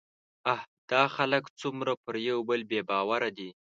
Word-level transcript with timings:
اه! 0.53 0.61
دا 0.91 1.03
خلک 1.15 1.43
څومره 1.61 1.93
پر 2.03 2.15
يوبل 2.29 2.59
بې 2.69 2.81
باوره 2.89 3.29
دي 3.37 3.49